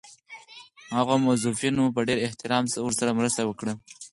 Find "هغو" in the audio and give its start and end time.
0.95-1.15